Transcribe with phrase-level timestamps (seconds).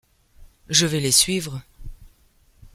[0.67, 1.61] Je vais les suivre...